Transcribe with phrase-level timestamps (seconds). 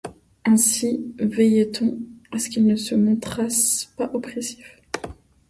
[0.45, 1.99] Ainsi veillait-on
[2.31, 4.81] à ce qu'ils ne se montrassent pas oppressifs.